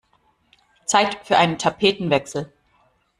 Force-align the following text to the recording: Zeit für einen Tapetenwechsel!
Zeit 0.87 1.19
für 1.27 1.37
einen 1.37 1.59
Tapetenwechsel! 1.59 2.51